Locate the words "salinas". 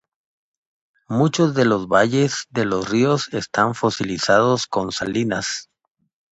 4.91-5.69